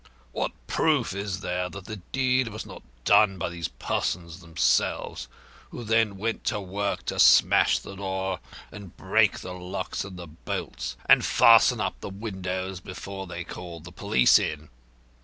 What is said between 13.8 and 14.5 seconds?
the police